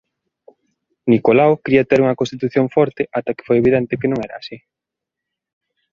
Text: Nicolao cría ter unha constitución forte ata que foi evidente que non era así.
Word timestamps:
Nicolao 1.13 1.53
cría 1.65 1.87
ter 1.89 1.99
unha 2.03 2.17
constitución 2.21 2.65
forte 2.75 3.03
ata 3.17 3.35
que 3.35 3.45
foi 3.47 3.57
evidente 3.59 3.99
que 3.99 4.09
non 4.09 4.19
era 4.27 4.35
así. 4.41 4.57